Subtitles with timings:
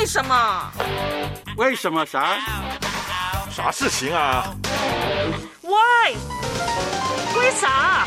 [0.00, 0.72] 为什么？
[1.58, 2.38] 为什么啥？
[3.54, 4.46] 啥事情啊
[5.60, 6.16] ？？Why？，
[7.36, 8.06] 为啥？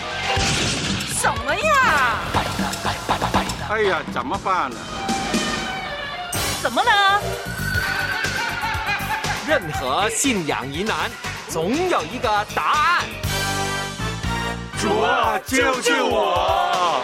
[1.22, 2.18] 什么呀？
[3.70, 4.78] 哎呀，怎么办呢？
[6.64, 7.22] 怎么了？
[9.48, 11.12] 任何信仰疑难，
[11.48, 13.04] 总有一个答案。
[14.82, 17.04] 主啊，救救我！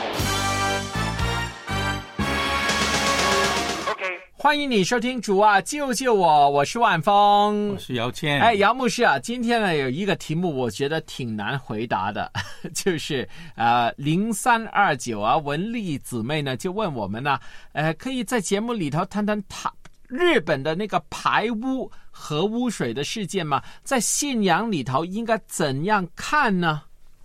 [4.41, 8.39] 欢迎你收听《主啊救救我》，我是万峰，我是姚谦。
[8.39, 12.31] 哎，姚牧师啊，今天呢有一个题目，我觉得挺难回答的，
[12.73, 17.37] 就是呃零三二九啊文丽姊妹呢就问我们呢，
[17.73, 19.69] 呃可以在节目里头谈谈他
[20.07, 23.61] 日本的那个排污核污水的事件吗？
[23.83, 26.81] 在信仰里头应该怎样看呢？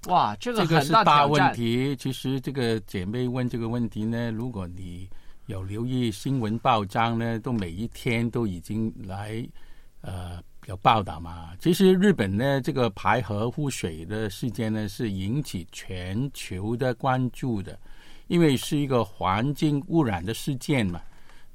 [0.09, 1.27] 哇，这个这个很大。
[1.27, 1.95] 问题。
[1.95, 5.09] 其实这个姐妹问这个问题呢，如果你
[5.47, 9.47] 有留意新闻报章呢，都每一天都已经来
[10.01, 11.51] 呃有报道嘛。
[11.61, 17.79] 其实日本呢这个排核污水的事件呢，是引起全球的关注的，
[18.29, 20.99] 因为是一个环境污染的事件嘛。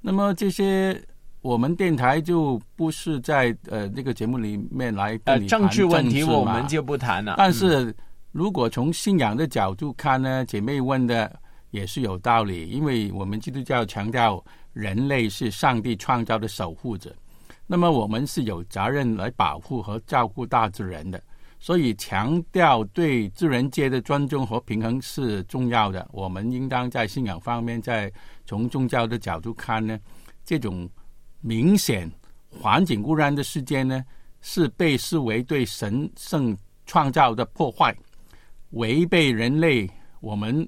[0.01, 1.01] 那么这些
[1.41, 7.33] 我们电台就不是在呃那个节目里面来政治问题我们就不谈了。
[7.39, 7.91] 但是
[8.31, 11.39] 如果从信仰的角度看呢，姐妹问的
[11.71, 17.15] 也是有道理，因为我们基督教强调人类是上帝创造的守护者，
[17.67, 21.21] 那么我们是有责任来保护和照顾大自然的，
[21.59, 26.07] 所以强调对自然界的尊重和平衡是重要的。
[26.11, 28.11] 我们应当在信仰方面，在
[28.45, 29.99] 从宗教的角度看呢，
[30.43, 30.89] 这种
[31.41, 32.11] 明显
[32.49, 34.03] 环境污染的事件呢，
[34.41, 37.95] 是被视为对神圣创造的破坏。
[38.71, 40.67] 违背人类我们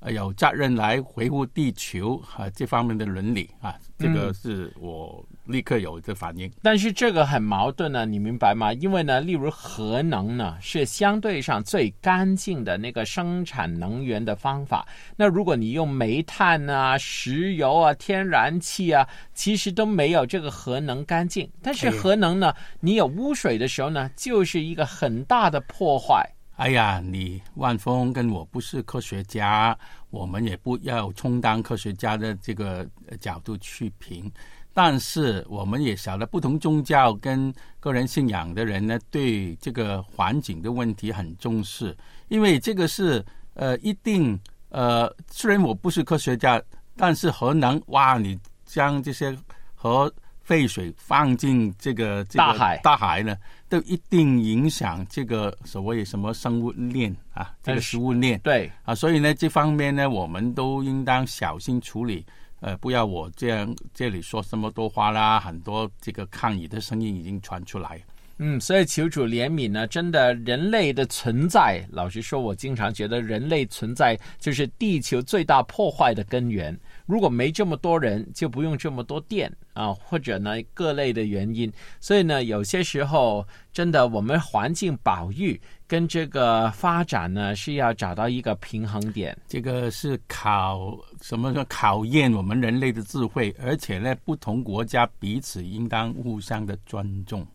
[0.00, 6.50] 呃有责任来维护地球啊这方面的伦理啊，这个是我立刻有的反应。
[6.62, 8.72] 但是这个很矛盾呢，你明白吗？
[8.74, 14.86] 因为呢，例如核能呢是相对上最干净的那个生产能源的方法。
[15.16, 21.50] 那如果你用煤炭啊、石油啊、天然气啊，其实都没有这个核能干净。
[21.60, 26.24] 但是哎核能呢，你有污水的时候呢，就是一个很大的破坏。
[26.58, 29.78] 哎呀，你万峰跟我不是科学家，
[30.10, 34.30] 我们也不要充当科学家的这个呃角度去评。
[34.74, 41.96] 但是我们也晓得，不同宗教跟个人信仰的人呢，对这个环境的问题很重视，
[42.26, 44.36] 因为这个是呃一定
[44.70, 46.60] 呃，虽然我不是科学家，
[46.96, 49.36] 但是核能哇，你将这些
[49.76, 53.36] 核废水放进这个这个大海大海呢，
[53.68, 58.38] 都一定影响这个所谓什么生物链啊，这个食物链。
[58.40, 62.24] 对，啊，所以呢，这方面呢，我们都应当小心处理。
[62.60, 68.02] 呃，不要我这样这里说这么多话啦，很多这个抗议的声音已经传出来。
[68.38, 76.76] 嗯，所以求主怜悯呢，真的人类的存在，老实说，我经常觉得人类存在就是地球最大破坏的根源。
[77.08, 81.72] 如果没这么多人，就不用这么多电啊，或者呢各类的原因。
[82.00, 89.34] 所以呢，有些时候真的我们环境保育跟这个发展呢，是要找到一个平衡点。
[89.48, 97.46] 这个是考什么叫考验我们人类的智慧，而且呢，不同国家彼此应当互相的尊重。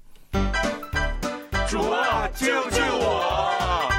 [1.69, 3.89] 主啊，救救我！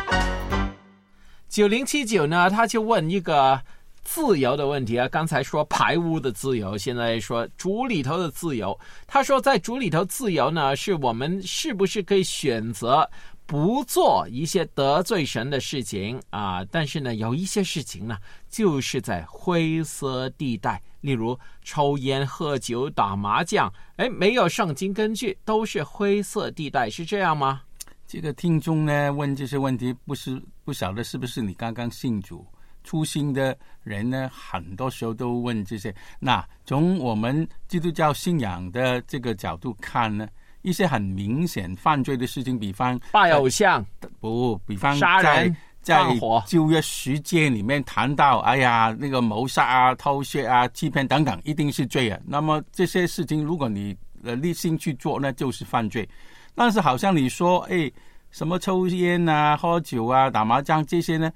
[1.48, 3.60] 九零七九呢，他就问一个
[4.04, 5.08] 自由的问题啊。
[5.08, 8.78] 刚才说排污的自由，现在说主里头的自由。
[9.06, 13.08] 他说，在主里头自由呢，是我们是不是可以选择
[13.46, 16.64] 不做一些得罪神的事情啊？
[16.70, 18.16] 但是呢，有一些事情呢，
[18.48, 27.60] 就是在灰色地带，例如抽烟、喝酒、打麻将，哎，没有圣经根据，都是灰色地带，是这样吗？
[28.06, 32.46] 这个听众呢问这些问题，不是不晓得是不是你刚刚信主
[32.84, 34.30] 初心的人呢？
[34.32, 35.92] 很多时候都问这些。
[36.20, 40.28] 那从我们基督教信仰的这个角度看呢，
[40.62, 43.84] 一些很明显犯罪的事情，比方拜偶像、
[44.20, 46.02] 不，比方杀在人在
[46.46, 52.20] 旧约十诫里面谈到，哎呀，那个谋杀啊、偷窃啊、欺骗等等，一定是罪啊。
[52.24, 56.08] 那么这些事情，如果你呃立心去做，那就是犯罪。
[56.54, 57.90] 但是好像你说，哎，
[58.30, 61.30] 什么抽烟啊、喝酒啊、打麻将这些呢？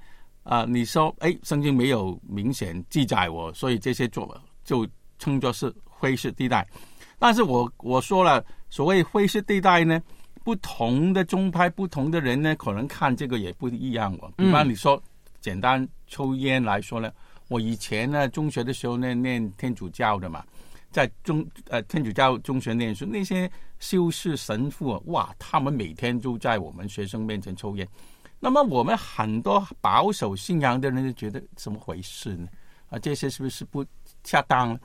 [0.49, 4.83] 啊、你说，哎，圣经没有明显记载我，所以这些做就
[5.19, 6.67] 称作是灰色地带。
[7.19, 10.01] 但是我我说了，所谓灰色地带呢，
[10.43, 14.33] 不同的宗派、不同的人呢，可能看这个也不一样哦。
[14.37, 14.99] 比方你说，
[15.39, 17.11] 简单抽烟来说呢，
[17.47, 20.43] 我以前呢中学的时候呢念天主教的嘛，
[20.89, 23.47] 在中呃天主教中学念书，那些
[23.77, 27.87] 修士神父啊，哇，他们每天都在我们学生面前抽烟。
[28.39, 32.47] 那么我们很多保守信仰的人就觉得怎么回事呢？
[32.89, 33.85] 啊，这些是不是不
[34.23, 34.79] 恰当呢？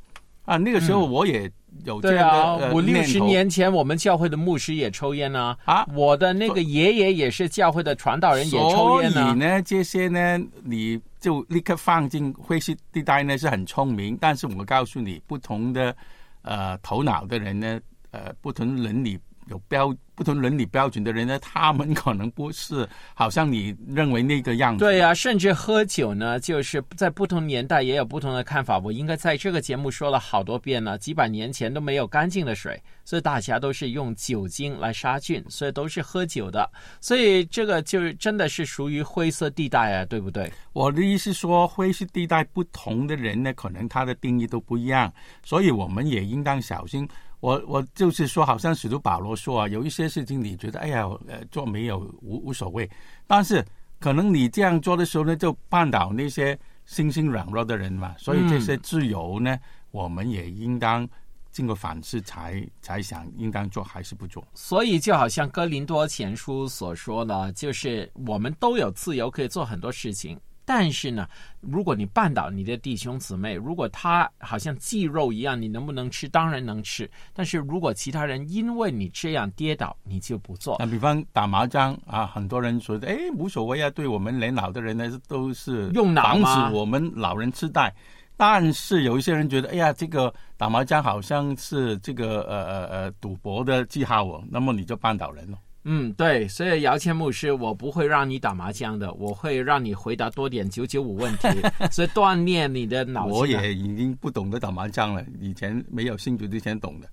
[0.44, 1.50] 啊，那个时候我也
[1.84, 14.18] 有这对样的、啊，呃五六十年前我们教会的牧师也抽烟呢、啊我的那个爷爷也是教会的传道人，也抽烟呢、所以呢，这些呢，你就立刻放进灰色地带呢，是很聪明。
[14.20, 15.96] 但是我告诉你，不同的
[16.42, 17.80] 呃头脑的人呢，
[18.10, 19.18] 呃，不同伦理
[19.48, 24.84] 有标不同伦理标准的人呢，他们可能不是好像你认为那个样子。
[24.84, 28.78] 对呀、甚至喝酒呢，就是在不同年代也有不同的看法。
[28.78, 36.70] 我应该在这个节目说了好多遍了，几百年前都没有干净的水，所以大家都是用酒精来杀菌，所以都是喝酒的。
[37.00, 40.50] 所以这个就真的是属于灰色地带啊，对不对？
[40.72, 45.12] 我的意思说，灰色地带不同的人呢，可能他的定义都不一样，
[45.42, 47.08] 所以我们也应当小心。
[47.40, 52.88] 我我就是说，好像使徒保罗说啊，有一些事情你觉得哎呀，呃，做没有无无所谓，
[53.26, 53.64] 但是
[54.00, 58.14] 可能你这样做的时候呢，就绊倒那些心性软弱的人嘛。
[58.18, 59.58] 所以这些自由呢，
[59.90, 61.08] 我们也应当
[61.50, 64.46] 经过反思才才想应当做还是不做。
[64.54, 70.38] 所以就好像哥林多前书所说的，就是我们都有自由可以做很多事情。
[70.64, 71.28] 但是呢，
[71.60, 76.28] 如果你绊倒你的弟兄姊妹，如果他好像鸡肉一样，你能不能吃？
[76.28, 77.10] 当然能吃。
[77.32, 80.76] 但是如果其他人因为你这样跌倒，你就不做。
[80.78, 87.94] 那比方打麻将啊，很多人说，哎，无所谓啊，对我们年老的人呢，都是用脑防止我们老人痴呆。
[88.36, 95.58] 但是有一些人觉得，哎呀，这个打麻将好像是这个呃呃呃赌博的记号哦，那么你就绊倒人了。
[95.86, 101.48] 嗯，对，所以姚谦牧师，我不会让你打麻将的，我会让你回答多点九九五问题，
[101.92, 103.26] 所以锻炼你的脑。
[103.26, 107.08] 我也已经不懂得打麻将了，以前没有兴趣之前懂的。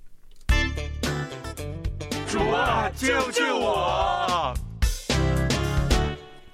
[2.27, 4.53] 主啊，救救我！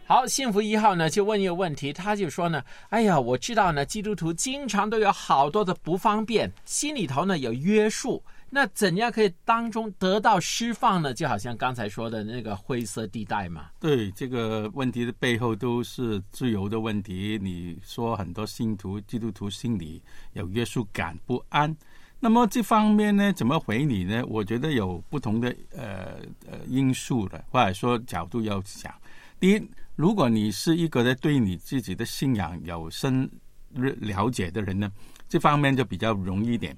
[0.07, 11.13] 好，幸福一号呢就问一个问题，他就说呢，哎呀，我知道呢，基督徒经常都有好多的不方便，心里头呢有约束，那怎样可以当中得到释放呢？
[11.13, 13.69] 就好像刚才说的那个灰色地带嘛。
[13.79, 17.37] 对这个问题的背后都是自由的问题。
[17.41, 20.01] 你说很多信徒、基督徒心里
[20.33, 21.75] 有约束感、不安，
[22.19, 24.23] 那么这方面呢，怎么回你呢？
[24.27, 26.15] 我觉得有不同的呃
[26.49, 28.93] 呃因素的，或者说角度要想。
[29.39, 33.29] 第一，如果你是一个对你自己的信仰有深
[33.73, 34.91] 了解的人呢，
[35.27, 36.75] 这方面就比较容易一点，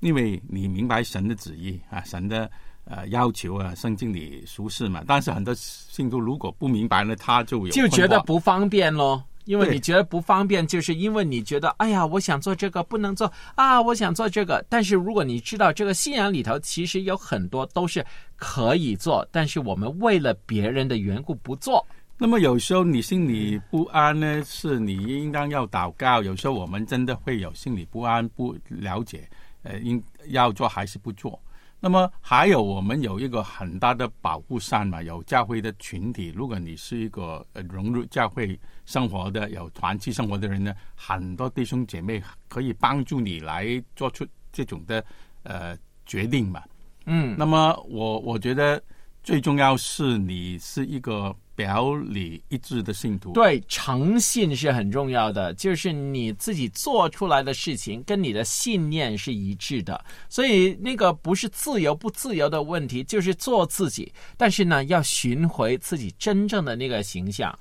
[0.00, 2.50] 因为你明白神的旨意啊，神的
[2.84, 5.02] 呃要求啊，圣经里俗事嘛。
[5.06, 9.24] 但是很多信徒如果不明白呢，他就有就觉得不方便咯。
[9.44, 14.62] 因为你觉得不方便，就是因为你觉得，哎呀，我想做这个不能做啊，我想做这个。
[14.68, 18.04] 但是如果你知道这个信仰里头其实有很多都是
[18.36, 21.82] 可以做，但是我们为了别人的缘故不做。
[22.18, 26.22] 那么有时候你心里不安呢，是你应当要祷告。
[26.22, 29.26] 有时候我们真的会有心里不安，不了解，
[29.62, 31.40] 呃，应要做还是不做。
[31.80, 36.32] 那么还有我们有一个很大的保护伞嘛，有教会的群体。
[36.34, 45.04] 如果你是一个呃融入教会生活的、有团契生活的人呢，很多弟兄姐妹可以帮助你来做出这种的
[45.44, 46.62] 呃决定嘛。
[47.06, 48.82] 嗯，那么我我觉得
[49.22, 53.32] 最重要是你是一个表里一致的信徒。
[53.32, 67.52] 对，诚信是很重要的，就是你自己做出来的事情跟你的信念是一致的，所以那个不是自由不自由的问题，就是做自己，但是呢，要寻回自己真正的那个形象。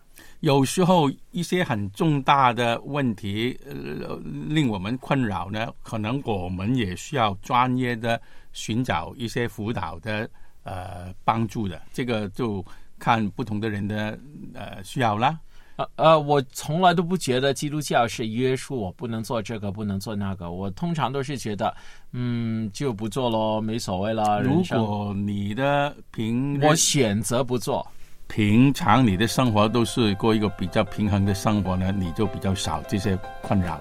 [0.42, 8.22] 有时候一些很重大的问题，呃，令我们困扰呢，可能我们也需要专业的
[8.54, 10.30] 寻找一些辅导的
[10.62, 11.82] 呃帮助的。
[11.92, 12.64] 这个就
[13.00, 14.18] 看不同的人的
[14.54, 15.40] 呃需要啦。
[15.78, 20.50] 呃呃，我从来都不觉得基督教是约束我不能做这个，不能做那个。
[20.50, 21.72] 我通常都是觉得，
[22.14, 24.40] 嗯，就不做咯，没所谓啦。
[24.40, 27.86] 如果你的平我选择不做，
[28.28, 33.80] 平常你的生活都是过一个比较平衡的生活呢，你就比较少这些困扰。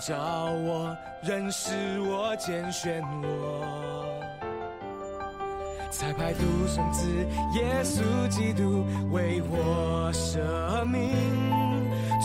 [0.00, 4.18] 创造我，认识我，拣选我，
[5.90, 7.06] 才派独生子
[7.54, 11.10] 耶稣基督为我舍命，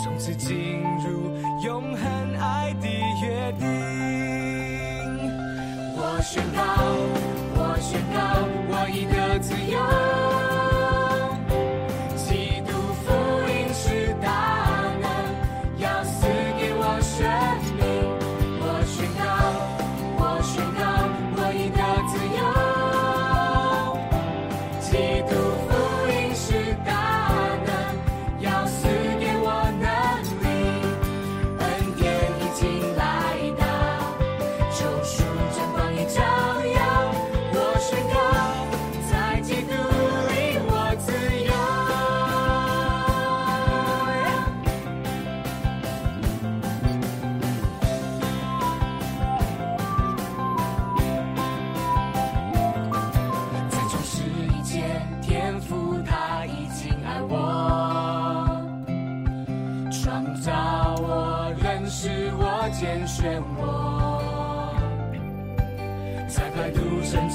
[0.01, 2.88] 从此进入永恒爱的
[3.22, 3.67] 约定。
[5.98, 6.63] 我宣告，
[7.58, 8.17] 我宣告，
[8.70, 10.05] 我已得自由。
[63.58, 64.75] 我，
[66.27, 67.29] 在百度甚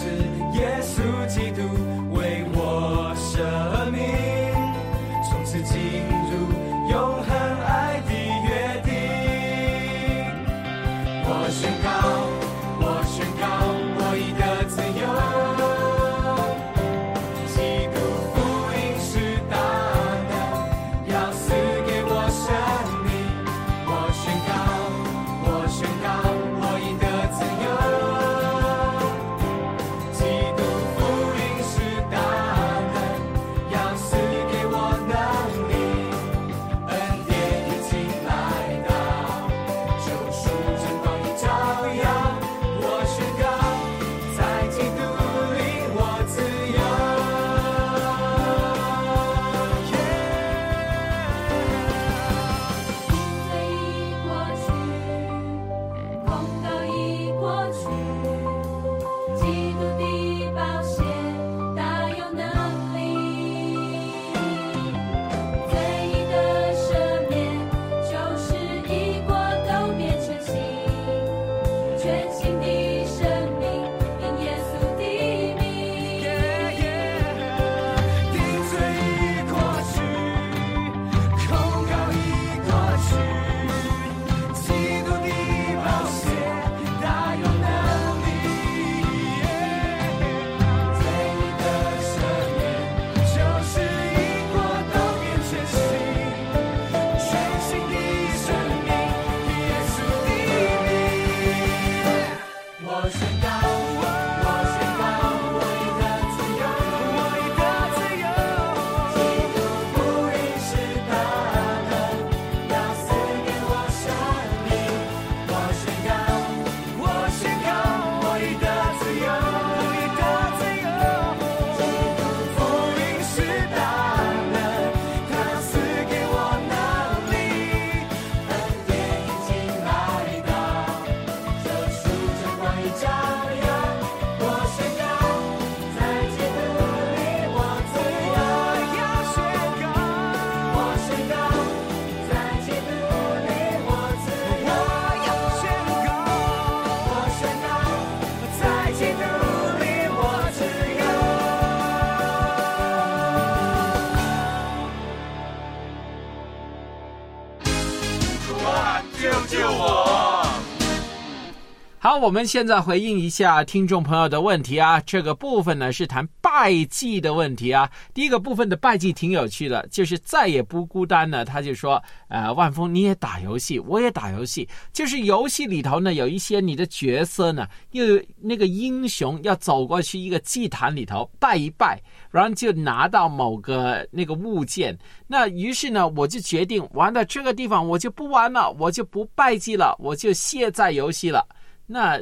[162.02, 164.98] 好，我们现在回应一下听众朋友的问题啊。
[165.00, 167.90] 这个部分呢是谈拜祭的问题啊。
[168.14, 171.44] 第一个部分的拜祭挺有趣的，就是再也不孤单呢。
[171.44, 178.02] 他就说，呃，万峰你也打游戏，我也打游戏，就是游戏里头呢有一些你的角色呢，又
[178.40, 184.98] 那个英雄要走过去一个祭坛里头拜一拜，然后就拿到某个那个物件。
[185.26, 191.46] 那于是呢，我就决定玩到这个地方，我就不玩了，我就不拜祭了，我就卸载游戏了。
[191.92, 192.20] 那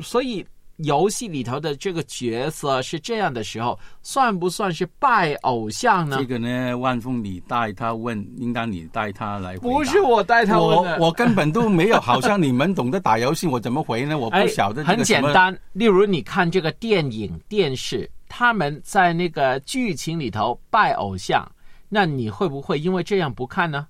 [0.00, 6.24] 所以游戏里头的这个角色是这样的时候，算不算是拜偶像呢这？
[6.24, 9.74] 个呢，万峰你带他问，应当你带他来回答。
[9.74, 14.16] 不是我带他问我的，我根本都没有，好像你们懂得打游戏，我怎么回呢？
[14.16, 15.02] 我不哎晓得这很。
[15.02, 15.52] 简单。
[15.72, 21.50] 例如，你看这个电影、电视，他们在那个剧情里头拜偶像，
[21.88, 23.88] 那你会不会因为这样不看呢？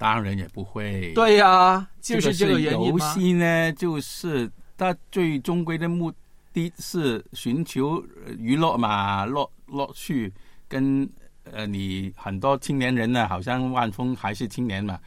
[0.00, 2.98] 当然也不会。，对呀、就是这个个原因游？
[2.98, 6.10] 戏呢，就是它最终归的目
[6.54, 10.32] 的是寻求呃娱乐嘛，乐乐趣
[10.66, 11.06] 跟
[11.44, 14.98] 呃你很多青年人呢，好像万峰还是青年嘛，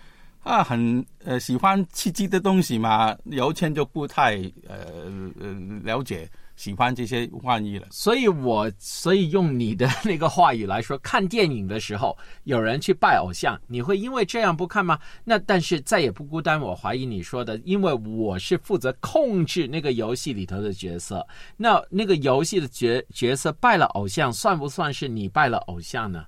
[0.43, 4.35] 啊，很呃喜欢刺激的东西嘛，有钱就不太
[4.67, 7.87] 呃呃了解，喜欢这些玩意了。
[7.91, 14.99] 所以我所以用你的那个话语来说，看电影的时候有人去拜偶像，你会因为这样不看吗？
[15.23, 16.59] 那但是再也不孤单。
[16.59, 21.25] 我怀疑你说的，因为我是负责控制那个游戏里头的角色，
[21.57, 26.25] 那那个游戏的角角色拜了偶像，算不算是你拜了偶像呢？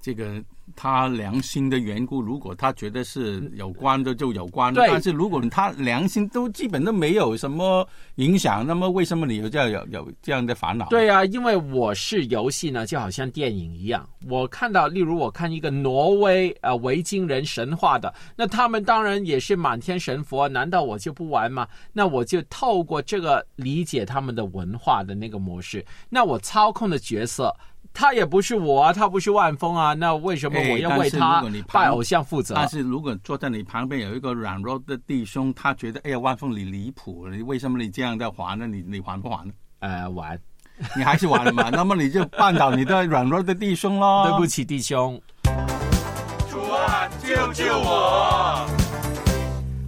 [0.00, 0.42] 这个
[0.74, 10.86] 他良心的缘故，如果他觉得是有关的就有关的，但是如果他良心都基本都没有什么影响，那么为什么你有这样有有这样的烦恼？
[10.88, 14.08] 对啊，因为我是游戏呢，就好像电影一样。
[14.28, 21.68] 我看到，例如我看一个挪威呃维京人神话的，那他们当然也是满天神佛，难道我就不玩吗？
[21.92, 27.54] 那我就透过这个理解他们的文化的那个模式，那我操控的角色。
[27.98, 32.54] 他也不是我啊，他不是万峰啊，那为什么我要为他如果你旁拜偶像负责？
[32.54, 38.66] 但是如果坐在你旁边有一个软弱的弟兄，他觉得哎呀，万峰你离谱，你为什么你这样在还呢？
[38.66, 39.52] 你你还不还呢？
[39.78, 40.38] 呃，玩，
[40.94, 41.70] 你还是玩了嘛？
[41.72, 44.26] 那么你就绊倒你的软弱的弟兄喽。
[44.28, 45.18] 对不起，弟兄。
[46.50, 48.66] 主啊，救救我！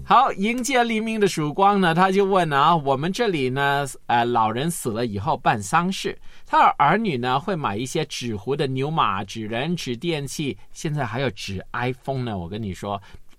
[0.09, 12.99] 好，迎接黎明的曙光呢，他就问啊，我们这里呢，呃，老人死了以后办丧事，他的儿女呢会买一些纸糊的牛马、纸人、纸电器，现在还有纸 iPhone 呢，我跟你说。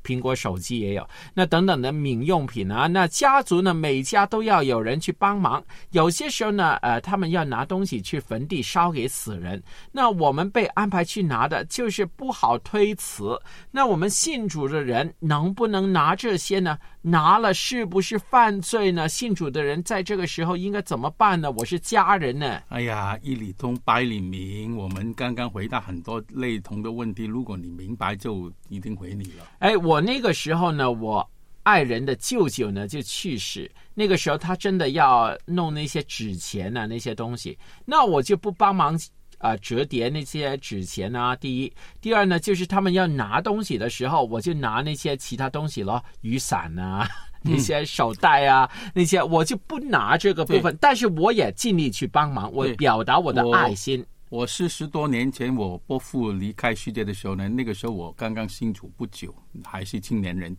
[0.09, 5.63] 苹果手机也有，那等等的民用品啊，那家族呢，每家都要有人去帮忙。
[5.91, 9.61] 有些时候呢，呃，他们要拿东西去坟地烧给死人，
[9.91, 13.39] 那我们被安排去拿的，就是不好推辞。
[13.69, 16.79] 那我们信主的人能不能拿这些呢？
[17.01, 19.07] 拿了是不是犯罪呢？
[19.07, 21.51] 信主的人在这个时候应该怎么办呢？
[21.51, 22.59] 我是家人呢。
[22.69, 29.45] 哎呀，一里通百里明，我们刚刚回答很多类同的问题，如果你明白，就一定回你了。
[29.59, 31.29] 哎，我那个时候呢，我
[31.63, 38.99] 爱人的舅舅呢就去世，那个时候他真的要弄那些纸钱啊那些东西，那我就不帮忙。
[39.41, 47.07] 啊、折叠那些纸钱啊，第一，第二呢，就是他们要拿东西的时候，我就拿那些其他东西咯，雨伞啊，
[47.41, 54.05] 那些手袋啊，那些我就不拿这个部分，但是我也尽力去帮忙，我表达我的爱心。
[54.29, 59.33] 我是十多年前我伯父离开世界的时候呢，那个时候我刚刚信主不久，
[59.65, 60.55] 还是青年人。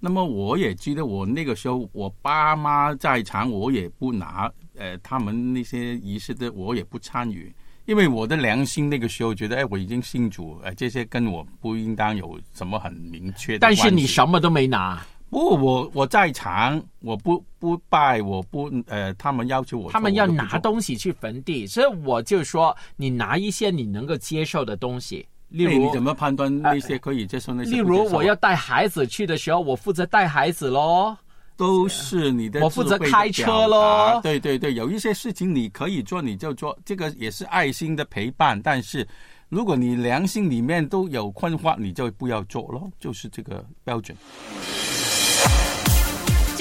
[0.00, 7.54] 那么我也记得我那个时候我爸妈在场，我也不拿呃他们那些仪式的，我也不参与，
[7.86, 13.76] 因为我的良心那个时候觉得，哎，我已经信主，呃，这些跟我不应当有什么很明确的但。
[13.76, 15.00] 是你什么都没拿，
[15.32, 31.16] 不，我我在场，我不不拜，我不呃，他们要求我，他们要拿东西去坟地，所以我就说，你拿一些你能够接受的东西，例如哎你怎么判断那些可以接受，那些例如我要带孩子去的时候，我负责带孩子喽。
[31.56, 33.66] 都是你的我负责开车表达
[34.14, 38.60] 咯对对对，有一些事情你可以做，你就做，这个也是爱心的陪伴。
[38.60, 39.06] 但是
[39.48, 44.16] 如果你良心里面都有困惑，你就不要做咯，就是这个标准。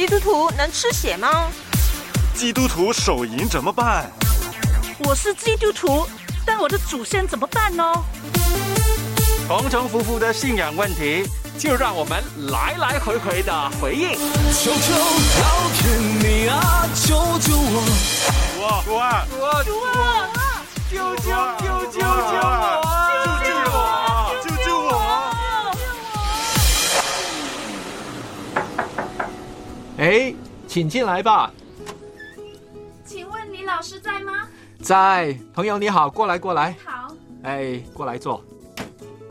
[0.01, 1.47] 基督徒能吃血吗？
[2.33, 4.11] 基督徒手淫怎么办？
[5.03, 6.07] 我是基督徒，
[6.43, 7.83] 但我的祖先怎么办呢？
[9.47, 14.13] 重重复复的信仰问题，就让我们来来回回的回应。
[14.51, 14.91] 求求
[15.39, 18.83] 老天你啊，救救我！
[18.83, 19.93] 主啊，主啊，主啊，
[20.89, 22.80] 救救啊救救救我！
[30.01, 30.33] 哎，
[30.67, 31.51] 请进来吧。
[33.05, 34.47] 请问李老师在吗？
[34.81, 38.43] 在，朋友你好，过来过来，好哎，过来坐。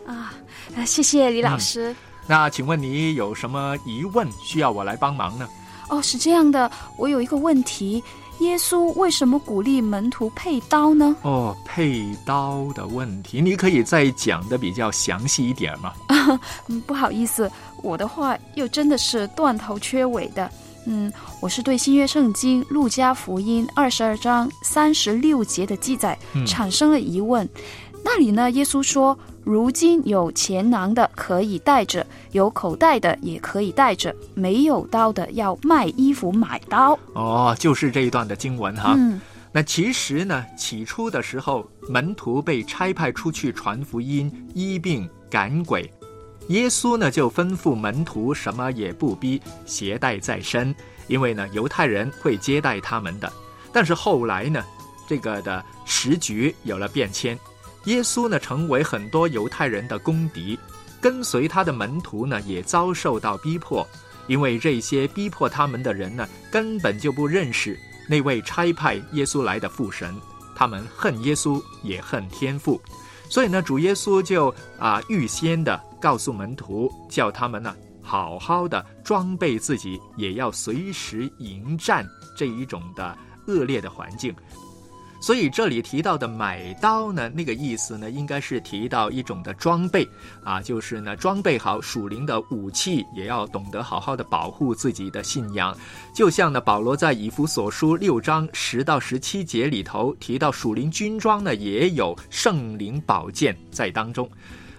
[0.07, 0.33] 啊，
[0.77, 1.93] 呃谢谢李老师。
[2.29, 5.49] 那请问你有什么疑问需要我来帮忙呢？
[5.89, 8.01] 哦，是这样的，我有一个问题：
[8.41, 11.15] 耶稣为什么鼓励门徒配刀呢？
[11.23, 15.93] 哦，配刀的问题，你可以再讲的比较详细一点吗？
[16.69, 17.51] 嗯，不好意思，
[17.83, 20.51] 我的话又真的是断头缺尾的。
[20.87, 27.47] 嗯，我是对新约圣经路加福音二十二章三十六节的记载嗯产生了疑问。
[28.03, 36.99] 那里呢，耶稣说：“如今有钱囊的可以带着，有口袋的也可以带着，没有刀的要卖衣服买刀。
[37.15, 38.95] 哦，就是这一段的经文哈。
[38.97, 45.91] 嗯，那其实呢，起初的时候，门徒被差派出去传福音、医病、赶鬼，
[46.49, 50.75] 耶稣呢就吩咐门徒什么也不逼，携带在身，
[51.09, 53.33] 因为呢犹太人会接待他们的。
[53.73, 54.63] 但是后来呢，
[55.09, 57.39] 这个的时局有了变迁，
[57.85, 60.59] 耶稣呢成为很多犹太人的公敌，
[61.01, 63.87] 跟随他的门徒呢也遭受到逼迫，
[64.27, 70.15] 因为这些逼迫他们的人呢根本就不认识那位差派耶稣来的父神，
[70.55, 72.81] 他们恨耶稣也恨天父，
[73.29, 83.17] 所以呢，主耶稣就啊预先的告诉门徒，叫他们呢好好的装备自己，也要随时迎战这一种的
[83.47, 84.35] 恶劣的环境。
[85.21, 90.09] 所以这里提到的买刀呢，那个意思呢，应该是提到一种的装备
[90.43, 95.77] 啊，就是呢装备好属灵的武器，也要懂得好好的保护自己的信仰。
[96.15, 104.29] 就像呢保罗在以弗所书六章十到十七节里头提到属灵军装呢，也有圣灵宝剑在当中。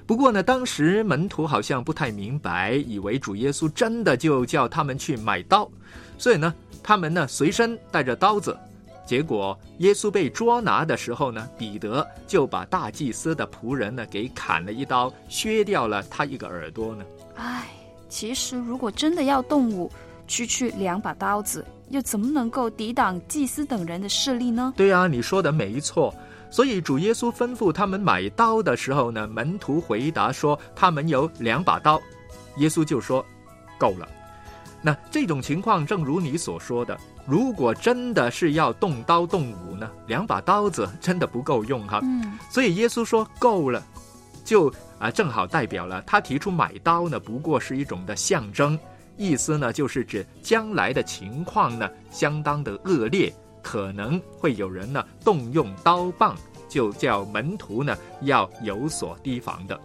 [0.07, 5.69] 不过呢，当时门徒好像不太明白，以为主耶稣真的就叫他们去买刀，
[6.17, 6.51] 所以呢，
[6.81, 8.57] 他们呢随身带着刀子。
[9.11, 17.03] 结果耶稣被捉拿的时候呢，彼得就把大祭司的仆人呢给砍了一刀，削掉了他一个耳朵呢。
[17.35, 17.67] 唉，
[18.07, 19.91] 其实如果真的要动武，
[20.29, 24.73] 区区两把刀子，又怎么能够抵挡祭司等人的势力呢？
[24.77, 26.15] 对啊，你说的没错。
[26.49, 32.01] 所以主耶稣吩咐他们买刀的时候呢，门徒回答说他们有两把刀，
[32.59, 33.25] 耶稣就说
[33.77, 34.07] 够了。
[34.81, 36.97] 那这种情况正如你所说的，
[37.31, 42.01] 如果真的是要动刀动武呢，两把刀子真的不够用哈。
[42.03, 43.81] 嗯，所以耶稣说够了，
[44.43, 48.77] 就啊正好代表了他提出买刀呢，不过是一种的象征，
[49.15, 56.35] 意思呢就是指将来的情况呢相当的恶劣，可能会有人呢动用刀棒，
[56.67, 59.79] 就叫门徒呢要有所提防的。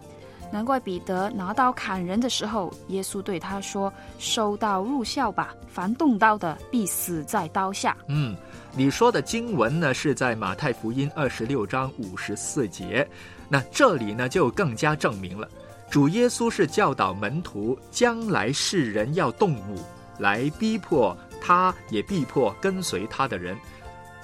[0.50, 7.96] 难怪彼得拿刀砍人的时候，耶稣对他说：“收刀入鞘吧，凡动刀的必死在刀下。
[8.09, 8.37] 嗯，
[8.74, 13.06] 你说的经文呢是在马太福音二十六章五十四节，
[13.48, 15.48] 那这里呢就更加证明了，
[15.90, 19.78] 主耶稣是教导门徒，将来世人要动武
[20.18, 23.56] 来逼迫他，也逼迫跟随他的人。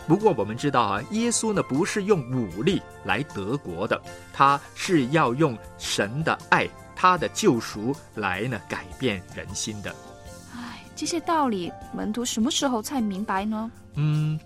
[0.06, 4.00] 不过我们知道啊，耶稣呢不是用武力来得国的，
[4.32, 9.94] 他是要用神的爱、他的救赎来呢改变人心的。”
[10.54, 13.70] 唉，这些道理门徒什么时候才明白呢？
[13.94, 14.38] 嗯，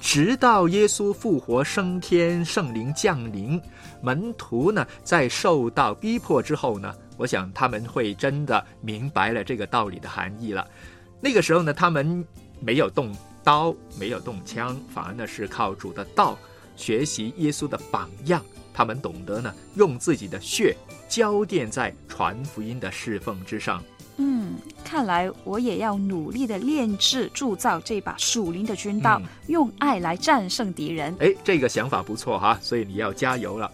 [0.00, 3.60] 直到耶稣复活升天，圣灵降临，
[4.02, 10.66] 门徒呢在受到逼迫之后呢，我想他们会真的明白了这个道理的含义了。
[11.20, 12.26] 那个时候呢，他们
[12.60, 13.14] 没有动
[13.46, 16.36] 刀，没有动枪，反而呢是靠主的道
[16.74, 18.44] 学习耶稣的榜样。
[18.74, 20.76] 他们懂得呢，用自己的血
[21.08, 23.80] 浇奠在传福音的侍奉之上。
[24.16, 31.14] 嗯，看来我也要努力的炼制、铸造这把属灵的军刀，嗯用爱来战胜敌人。
[31.20, 33.70] 哎，这个想法不错哈，所以你要加油了。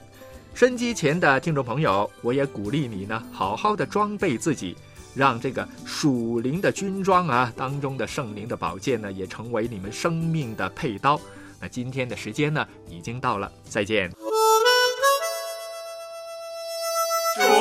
[0.53, 4.77] 升机前的听众朋友，我也鼓励你呢，好好的装备自己，
[5.15, 11.21] 让这个属灵的军装啊当中的圣灵的宝剑呢，也成为你们生命的佩刀。
[11.61, 14.11] 那今天的时间呢，已经到了，再见。
[14.11, 14.17] 主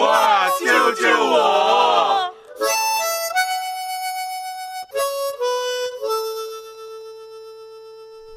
[0.04, 1.61] 啊，救救我！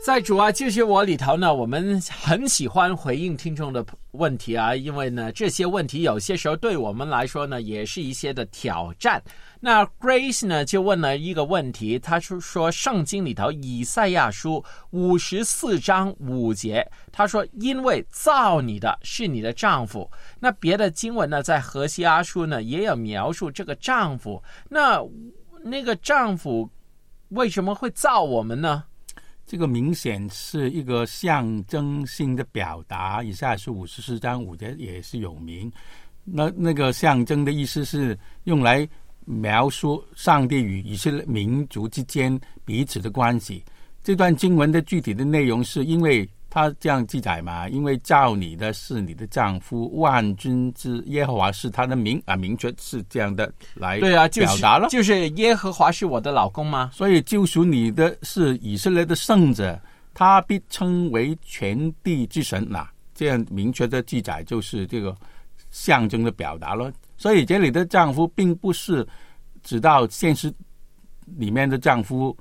[0.05, 9.23] 在主啊，就是我里头呢，我们很喜欢回应听众的问题啊，因为呢，这些问题有些时候对我们来说呢，也是一些的挑战。
[9.61, 20.11] 那 Grace 呢就问了一个问题，他说说圣经里头以赛亚书五十四章五节，他说因为造你的是你的丈夫。
[20.39, 24.43] 那别的经文呢，在何西阿书呢也有描述这个丈夫。
[24.69, 25.03] 那
[25.63, 26.69] 那个丈夫
[27.31, 28.85] 为什么会造我们呢？
[29.55, 35.71] 这个明显是一个象征性的表达，以下是五十四章五节也是有名。
[36.25, 38.85] 那那个象征的意思是用来
[39.25, 43.63] 描述上帝与以色列民族之间彼此的关系。
[44.03, 47.69] 这段经文的具体的内容是因为他这样记载嘛？
[47.69, 54.89] 因为造你的是你的丈夫，万军之耶和华是他的名啊，明确是这样的来对啊，就表达了。
[54.89, 56.91] 就是耶和华是我的老公吗？
[56.93, 59.77] 所以救赎你的是以色列的圣者，
[60.15, 62.73] 他必称为全地之神。
[62.73, 65.13] 啊、这样明确的记载就是这个
[65.73, 66.93] 象征的表达了。
[67.17, 69.05] 所以这里的丈夫并不是
[69.65, 70.55] 指到现实
[71.37, 72.37] 里面的丈夫，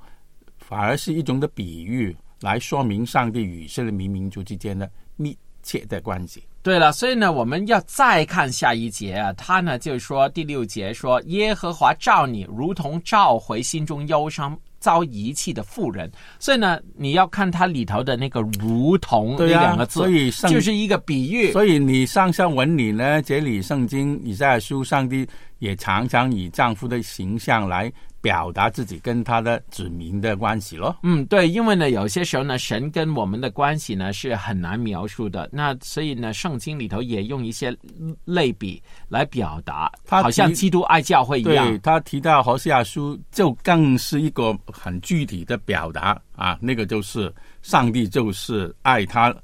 [0.56, 6.42] 反而是一种的比喻，来说明上帝与以色列民民族之间的密切的关系。
[6.62, 16.10] 对了，所以呢，我们要再看下一节啊，他呢就是说第六节说，耶和华召你，如同召回心中忧伤遭遗弃的妇人。
[16.38, 21.52] 所以呢，你要看它里头的那个“如同”那对两个字，所以圣就是一个比喻。
[21.52, 25.26] 所以你上下文里呢，这里圣经以赛亚书，上帝
[25.58, 27.92] 也常常以丈夫的形象来
[28.24, 30.96] 表达自己跟他的子民的关系咯。
[31.02, 35.46] 嗯，对，因为呢，有些时候呢，神跟我们的关系呢是很难描述的。
[35.52, 37.76] 那所以呢，圣经里头也用一些
[38.24, 41.78] 类比来表达，他好像基督爱教会一对样。
[41.82, 49.36] 他提到何西亚书，就更是一个很具体的表达啊，那个就是上帝就是爱他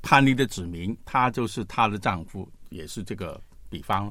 [0.00, 4.10] 叛逆的子民，他就是他的丈夫，也是这个比方。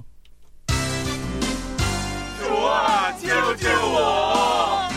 [0.68, 2.94] 主啊，
[3.26, 4.88] 救救我！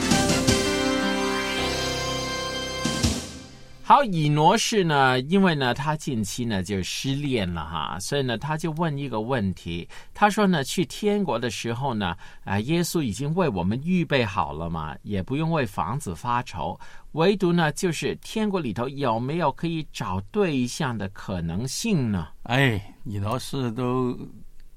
[3.82, 12.14] 好，以挪士呢，因为呢，他近期呢就失恋了哈，所以呢，他就问一个问题，他说呢，去天国的时候呢，
[12.44, 16.78] 啊、耶稣已经为我们预备好了嘛，也不用为房子发愁，
[17.12, 22.28] 唯独呢，就是天国里头有没有可以找对象的可能性呢？
[22.42, 24.14] 哎，以诺士都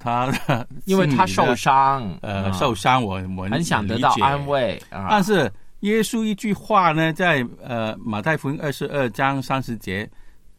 [0.01, 0.33] 他
[0.85, 10.09] 因为他受伤，呃，啊受伤，我我很想得到安慰啊，但是耶稣一句话呢，在呃马太福音二十二章三十节，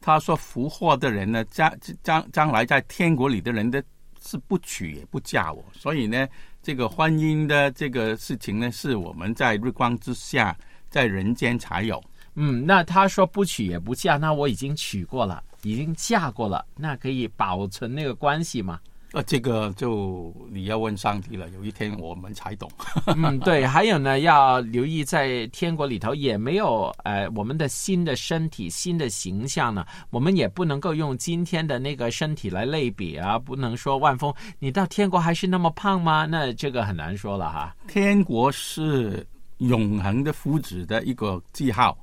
[0.01, 3.83] 他说福祸的人呢，将将将来在天国里的人的
[4.25, 6.29] 是不娶也不嫁我，所以呢，
[6.63, 10.57] 这个婚姻的这个事情呢，是我们在日光之下，
[10.89, 12.01] 在人间才有。
[12.35, 18.81] 嗯，那他说不娶也不嫁，那我已经娶过了，已经嫁过了，那可以保存那个关系吗？
[19.13, 22.71] 呃，这个就你要问上帝了，有一天我们才懂。
[23.07, 36.25] 嗯，对， 还有呢，要留意在天国里头也没有呃我们的新的身体、新的形象呢，我们也不能够用今天的那个身体来类比啊，不能说万峰你到天国还是那么胖吗？
[36.25, 37.77] 那这个很难说了哈。
[37.87, 39.27] 天国是
[39.59, 41.99] 永恒的福祉的一个记号。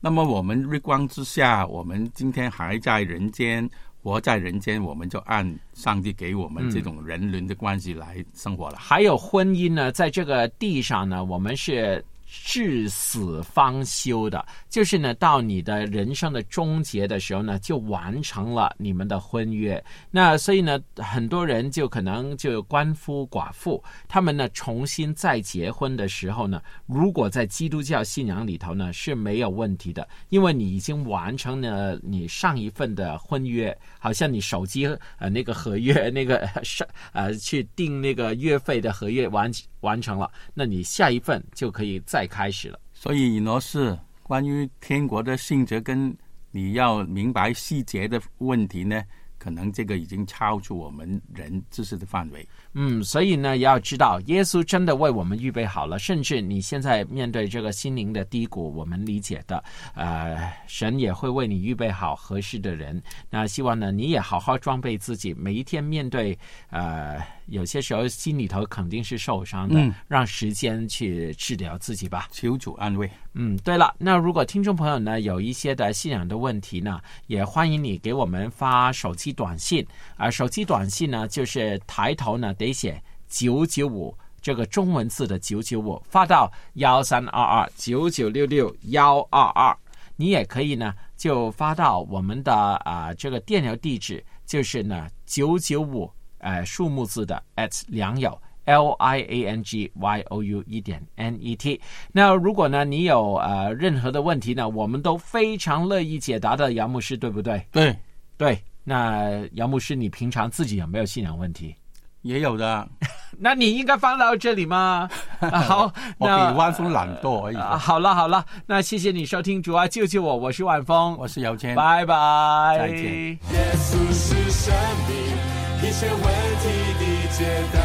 [0.00, 3.68] 那么我们日光之下，我们今天还在人间，
[4.08, 8.78] 活在人间，我们就按上帝给我们这种人伦的关系来生活了。
[8.78, 19.82] 还有婚姻呢，在这个地上呢，我们是至死方休的，就是呢，到你的人生的终结的时候呢，就完成了你们的婚约。
[20.10, 34.86] 那所以呢，很多人就可能就官夫寡妇，他们呢重新再结婚的时候呢，如果在基督教信仰里头呢是没有问题的，因为你已经完成了你上一份的婚约，好像你手机
[35.18, 42.78] 呃那个合约那个上呃去订那个月费的合约完完成了，那你下一份就可以再开始了。
[42.92, 46.14] 所以，以诺是关于天国的性质跟
[46.50, 49.04] 你要明白细节的问题呢，
[49.38, 52.46] 可能这个已经超出我们人知识的范围。
[52.72, 55.98] 嗯，所以呢，也要知道，耶稣真的为我们预备好了。
[55.98, 59.62] 甚至你现在面对这个心灵的低谷，我们理解的，
[59.94, 63.00] 呃，神也会为你预备好合适的人。
[63.30, 66.36] 那希望呢，你也好好装备自己，每一天面对，
[66.70, 72.28] 呃，有些时候心里头肯定是受伤的，嗯让时间去治疗自己吧。
[72.30, 73.10] 求主安慰。
[73.34, 89.76] 嗯，对了，那如果听众朋友呢有一些的信仰的问题呢，也欢迎你给我们发手机短信，而手机短信呢就是抬头呢得写九九五这个中文字的九九五，发到幺三二二九九六六幺二二。
[90.16, 98.38] 你也可以呢就发到我们的啊、这个电邮地址，就是呢九九五呃数目字的 at 良友。
[98.64, 101.80] L I A N G Y O U 一点 N E T。
[102.12, 107.66] 那如果呢，你有呃任何的问题呢，我们都非常乐意解答的，杨牧师，对不对？
[107.72, 107.96] 对，
[108.36, 108.62] 对。
[108.84, 111.74] 那杨牧师，你平常自己有没有信仰问题？
[112.20, 112.86] 也有的。
[113.40, 115.08] 那你应该放到这里吗？
[115.40, 117.56] 啊好，我那比万峰懒惰而已。
[117.56, 123.02] 啊好了好了，那谢谢你收听，主啊救救我，我是万峰，我是姚谦，拜拜，再见。
[123.02, 123.38] 耶
[123.76, 124.74] 稣是生
[125.08, 126.18] 命，一切问
[126.60, 126.64] 题
[126.98, 127.02] 的
[127.36, 127.38] 解
[127.72, 127.76] 答。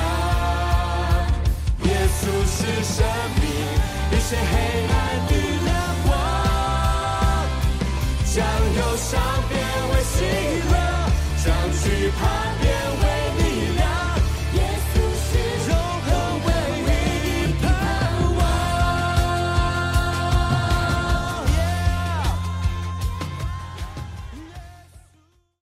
[1.84, 2.96] 耶稣是生
[3.40, 3.44] 命，
[4.12, 4.54] 一切黑
[4.90, 4.94] 暗
[5.28, 5.32] 的
[5.66, 5.70] 亮
[6.06, 6.10] 光。
[8.34, 8.36] 将
[8.78, 9.10] 忧伤
[9.48, 9.52] 变
[9.90, 10.16] 为喜
[10.72, 10.74] 乐，
[11.44, 11.84] 将惧
[12.20, 12.22] 怕
[12.60, 12.64] 变
[13.02, 13.04] 为